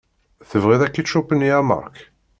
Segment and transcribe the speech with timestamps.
[0.49, 1.97] Tebɣiḍ akičup-nni a Marc?